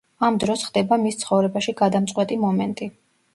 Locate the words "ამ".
0.27-0.37